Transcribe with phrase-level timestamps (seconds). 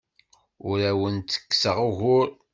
[0.69, 2.29] Ur awen-ttekkseɣ ugur.